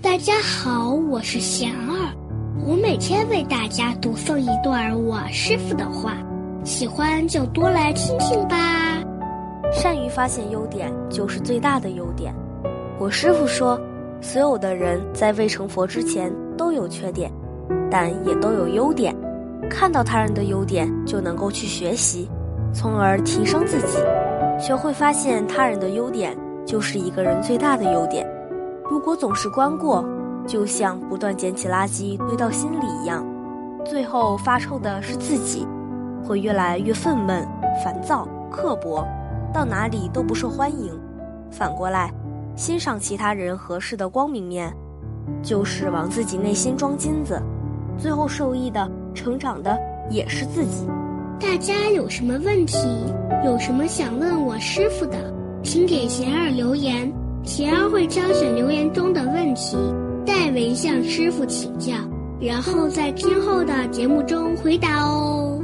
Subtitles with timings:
[0.00, 2.14] 大家好，我是贤儿，
[2.64, 6.16] 我每天为大家读诵一段我师傅的话，
[6.62, 8.56] 喜欢就多来听听吧。
[9.72, 12.32] 善于发现优点就是最大的优点。
[13.00, 13.78] 我师傅说，
[14.20, 17.28] 所有的人在未成佛之前都有缺点，
[17.90, 19.12] 但也都有优点。
[19.68, 22.28] 看到他人的优点，就能够去学习，
[22.72, 23.98] 从而提升自己。
[24.60, 28.24] 学会发现他人的优点，就是一个人最大的优点。
[28.90, 30.04] 如果总是关过，
[30.46, 33.24] 就像不断捡起垃圾堆到心里一样，
[33.84, 35.66] 最后发臭的是自己，
[36.24, 37.46] 会越来越愤懑、
[37.84, 39.06] 烦躁、刻薄，
[39.52, 40.98] 到哪里都不受欢迎。
[41.50, 42.10] 反过来，
[42.56, 44.74] 欣赏其他人合适的光明面，
[45.42, 47.42] 就是往自己内心装金子，
[47.98, 49.78] 最后受益的、成长的
[50.08, 50.86] 也是自己。
[51.38, 52.78] 大家有什么问题，
[53.44, 57.12] 有什么想问我师傅的，请给贤儿留言。
[57.48, 59.74] 贤儿会挑选留言中的问题，
[60.26, 61.94] 代为向师傅请教，
[62.38, 65.58] 然后在今后的节目中回答哦。